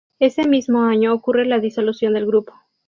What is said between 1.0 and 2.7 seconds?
ocurre la disolución del grupo.